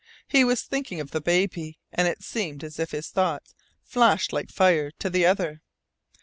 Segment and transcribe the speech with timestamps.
[0.27, 3.53] He was thinking of the baby, and it seemed as if his thoughts
[3.83, 5.61] flashed like fire to the other.